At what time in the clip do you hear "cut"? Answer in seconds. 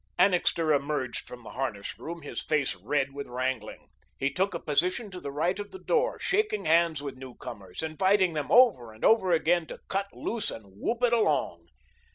9.89-10.11